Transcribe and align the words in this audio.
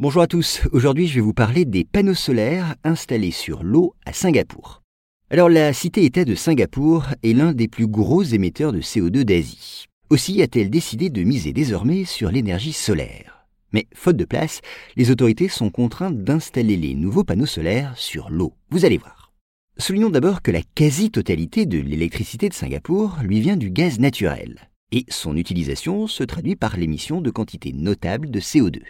Bonjour 0.00 0.22
à 0.22 0.28
tous, 0.28 0.60
aujourd'hui 0.70 1.08
je 1.08 1.16
vais 1.16 1.20
vous 1.20 1.34
parler 1.34 1.64
des 1.64 1.82
panneaux 1.82 2.14
solaires 2.14 2.76
installés 2.84 3.32
sur 3.32 3.64
l'eau 3.64 3.96
à 4.06 4.12
Singapour. 4.12 4.84
Alors 5.28 5.48
la 5.48 5.72
cité-État 5.72 6.24
de 6.24 6.36
Singapour 6.36 7.06
est 7.24 7.32
l'un 7.32 7.52
des 7.52 7.66
plus 7.66 7.88
gros 7.88 8.22
émetteurs 8.22 8.72
de 8.72 8.80
CO2 8.80 9.24
d'Asie. 9.24 9.86
Aussi 10.08 10.40
a-t-elle 10.40 10.70
décidé 10.70 11.10
de 11.10 11.24
miser 11.24 11.52
désormais 11.52 12.04
sur 12.04 12.30
l'énergie 12.30 12.72
solaire. 12.72 13.44
Mais 13.72 13.88
faute 13.92 14.16
de 14.16 14.24
place, 14.24 14.60
les 14.94 15.10
autorités 15.10 15.48
sont 15.48 15.68
contraintes 15.68 16.22
d'installer 16.22 16.76
les 16.76 16.94
nouveaux 16.94 17.24
panneaux 17.24 17.44
solaires 17.44 17.94
sur 17.96 18.30
l'eau. 18.30 18.54
Vous 18.70 18.84
allez 18.84 18.98
voir. 18.98 19.32
Soulignons 19.78 20.10
d'abord 20.10 20.42
que 20.42 20.52
la 20.52 20.62
quasi-totalité 20.76 21.66
de 21.66 21.80
l'électricité 21.80 22.48
de 22.48 22.54
Singapour 22.54 23.16
lui 23.24 23.40
vient 23.40 23.56
du 23.56 23.72
gaz 23.72 23.98
naturel, 23.98 24.70
et 24.92 25.06
son 25.08 25.36
utilisation 25.36 26.06
se 26.06 26.22
traduit 26.22 26.54
par 26.54 26.76
l'émission 26.76 27.20
de 27.20 27.32
quantités 27.32 27.72
notables 27.72 28.30
de 28.30 28.38
CO2. 28.38 28.80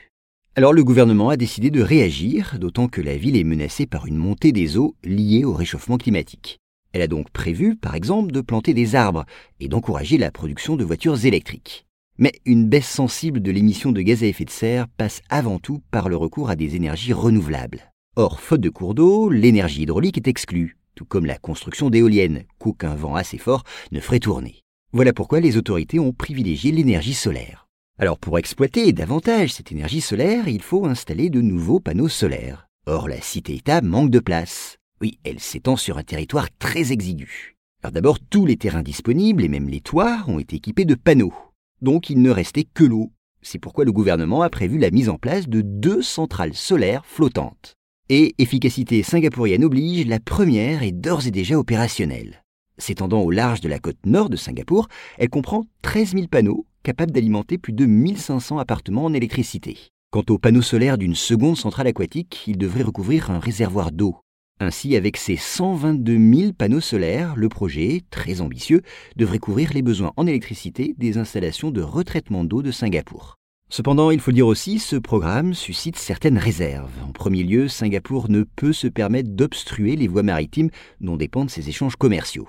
Alors 0.58 0.72
le 0.72 0.82
gouvernement 0.82 1.28
a 1.28 1.36
décidé 1.36 1.70
de 1.70 1.80
réagir, 1.80 2.56
d'autant 2.58 2.88
que 2.88 3.00
la 3.00 3.16
ville 3.16 3.36
est 3.36 3.44
menacée 3.44 3.86
par 3.86 4.06
une 4.06 4.16
montée 4.16 4.50
des 4.50 4.76
eaux 4.76 4.96
liée 5.04 5.44
au 5.44 5.52
réchauffement 5.52 5.98
climatique. 5.98 6.58
Elle 6.92 7.02
a 7.02 7.06
donc 7.06 7.30
prévu, 7.30 7.76
par 7.76 7.94
exemple, 7.94 8.32
de 8.32 8.40
planter 8.40 8.74
des 8.74 8.96
arbres 8.96 9.24
et 9.60 9.68
d'encourager 9.68 10.18
la 10.18 10.32
production 10.32 10.74
de 10.74 10.82
voitures 10.82 11.24
électriques. 11.24 11.86
Mais 12.18 12.32
une 12.44 12.68
baisse 12.68 12.88
sensible 12.88 13.38
de 13.38 13.52
l'émission 13.52 13.92
de 13.92 14.02
gaz 14.02 14.24
à 14.24 14.26
effet 14.26 14.44
de 14.44 14.50
serre 14.50 14.88
passe 14.88 15.20
avant 15.28 15.60
tout 15.60 15.80
par 15.92 16.08
le 16.08 16.16
recours 16.16 16.50
à 16.50 16.56
des 16.56 16.74
énergies 16.74 17.12
renouvelables. 17.12 17.92
Or, 18.16 18.40
faute 18.40 18.60
de 18.60 18.68
cours 18.68 18.96
d'eau, 18.96 19.30
l'énergie 19.30 19.82
hydraulique 19.82 20.16
est 20.16 20.26
exclue, 20.26 20.76
tout 20.96 21.04
comme 21.04 21.26
la 21.26 21.38
construction 21.38 21.88
d'éoliennes, 21.88 22.42
qu'aucun 22.58 22.96
vent 22.96 23.14
assez 23.14 23.38
fort 23.38 23.62
ne 23.92 24.00
ferait 24.00 24.18
tourner. 24.18 24.64
Voilà 24.92 25.12
pourquoi 25.12 25.38
les 25.38 25.56
autorités 25.56 26.00
ont 26.00 26.10
privilégié 26.10 26.72
l'énergie 26.72 27.14
solaire. 27.14 27.67
Alors 28.00 28.18
pour 28.20 28.38
exploiter 28.38 28.92
davantage 28.92 29.54
cette 29.54 29.72
énergie 29.72 30.00
solaire, 30.00 30.46
il 30.46 30.62
faut 30.62 30.86
installer 30.86 31.30
de 31.30 31.40
nouveaux 31.40 31.80
panneaux 31.80 32.08
solaires. 32.08 32.68
Or 32.86 33.08
la 33.08 33.20
cité-État 33.20 33.80
manque 33.80 34.10
de 34.10 34.20
place. 34.20 34.76
Oui, 35.00 35.18
elle 35.24 35.40
s'étend 35.40 35.74
sur 35.74 35.98
un 35.98 36.04
territoire 36.04 36.46
très 36.60 36.92
exigu. 36.92 37.56
Alors 37.82 37.90
d'abord, 37.90 38.20
tous 38.20 38.46
les 38.46 38.56
terrains 38.56 38.84
disponibles 38.84 39.42
et 39.42 39.48
même 39.48 39.68
les 39.68 39.80
toits 39.80 40.22
ont 40.28 40.38
été 40.38 40.56
équipés 40.56 40.84
de 40.84 40.94
panneaux. 40.94 41.34
Donc 41.82 42.08
il 42.08 42.22
ne 42.22 42.30
restait 42.30 42.68
que 42.72 42.84
l'eau. 42.84 43.10
C'est 43.42 43.58
pourquoi 43.58 43.84
le 43.84 43.92
gouvernement 43.92 44.42
a 44.42 44.50
prévu 44.50 44.78
la 44.78 44.92
mise 44.92 45.08
en 45.08 45.18
place 45.18 45.48
de 45.48 45.60
deux 45.60 46.00
centrales 46.00 46.54
solaires 46.54 47.04
flottantes. 47.04 47.74
Et 48.10 48.36
efficacité 48.38 49.02
singapourienne 49.02 49.64
oblige, 49.64 50.06
la 50.06 50.20
première 50.20 50.84
est 50.84 50.92
d'ores 50.92 51.26
et 51.26 51.32
déjà 51.32 51.58
opérationnelle. 51.58 52.44
S'étendant 52.78 53.22
au 53.22 53.32
large 53.32 53.60
de 53.60 53.68
la 53.68 53.80
côte 53.80 54.06
nord 54.06 54.30
de 54.30 54.36
Singapour, 54.36 54.86
elle 55.18 55.30
comprend 55.30 55.64
13 55.82 56.12
000 56.12 56.28
panneaux 56.28 56.64
capables 56.88 57.12
d'alimenter 57.12 57.58
plus 57.58 57.74
de 57.74 57.84
1500 57.84 58.56
appartements 58.56 59.04
en 59.04 59.12
électricité. 59.12 59.76
Quant 60.10 60.24
aux 60.30 60.38
panneaux 60.38 60.62
solaires 60.62 60.96
d'une 60.96 61.14
seconde 61.14 61.58
centrale 61.58 61.86
aquatique, 61.86 62.44
ils 62.46 62.56
devraient 62.56 62.82
recouvrir 62.82 63.30
un 63.30 63.38
réservoir 63.38 63.92
d'eau. 63.92 64.16
Ainsi, 64.58 64.96
avec 64.96 65.18
ses 65.18 65.36
122 65.36 66.34
000 66.34 66.52
panneaux 66.54 66.80
solaires, 66.80 67.36
le 67.36 67.50
projet, 67.50 68.00
très 68.08 68.40
ambitieux, 68.40 68.80
devrait 69.16 69.38
couvrir 69.38 69.74
les 69.74 69.82
besoins 69.82 70.14
en 70.16 70.26
électricité 70.26 70.94
des 70.96 71.18
installations 71.18 71.70
de 71.70 71.82
retraitement 71.82 72.42
d'eau 72.42 72.62
de 72.62 72.70
Singapour. 72.70 73.34
Cependant, 73.68 74.10
il 74.10 74.20
faut 74.20 74.32
dire 74.32 74.46
aussi, 74.46 74.78
ce 74.78 74.96
programme 74.96 75.52
suscite 75.52 75.96
certaines 75.96 76.38
réserves. 76.38 76.90
En 77.06 77.12
premier 77.12 77.42
lieu, 77.42 77.68
Singapour 77.68 78.30
ne 78.30 78.44
peut 78.44 78.72
se 78.72 78.88
permettre 78.88 79.28
d'obstruer 79.28 79.94
les 79.94 80.08
voies 80.08 80.22
maritimes 80.22 80.70
dont 81.02 81.18
dépendent 81.18 81.50
ses 81.50 81.68
échanges 81.68 81.96
commerciaux. 81.96 82.48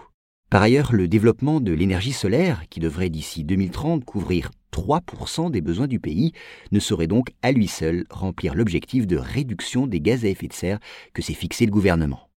Par 0.50 0.64
ailleurs, 0.64 0.94
le 0.94 1.08
développement 1.08 1.60
de 1.60 1.72
l'énergie 1.72 2.12
solaire, 2.12 2.64
qui 2.72 2.80
devrait 2.80 3.12
d'ici 3.12 3.44
2030 3.44 4.04
couvrir 4.04 4.50
3% 4.72 5.52
des 5.52 5.62
besoins 5.62 5.86
du 5.86 6.00
pays, 6.00 6.32
ne 6.72 6.80
saurait 6.80 7.06
donc 7.06 7.34
à 7.44 7.52
lui 7.52 7.68
seul 7.68 8.06
remplir 8.10 8.56
l'objectif 8.56 9.06
de 9.06 9.18
réduction 9.18 9.86
des 9.86 10.02
gaz 10.02 10.26
à 10.26 10.28
effet 10.28 10.48
de 10.48 10.54
serre 10.54 10.80
que 11.14 11.22
s'est 11.22 11.36
fixé 11.36 11.68
le 11.68 11.72
gouvernement. 11.72 12.29